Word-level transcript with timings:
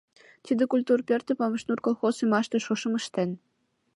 Тиде 0.45 0.63
культур 0.71 0.99
пӧртым 1.07 1.37
«Памашнур» 1.39 1.79
колхоз 1.85 2.15
ӱмаште 2.23 2.57
шошым 2.65 2.93
ыштен. 2.99 3.29